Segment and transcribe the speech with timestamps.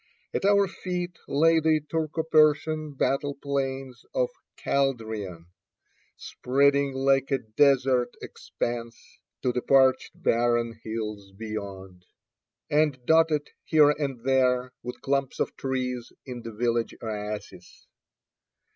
[0.33, 5.45] At our feet lay the Turco Persian battle plains of Chaldiran,
[6.17, 8.97] spreading like a desert expanse
[9.43, 12.05] to the parched barren hills beyond,
[12.67, 17.85] and dotted here and there with clumps of trees in the village oases.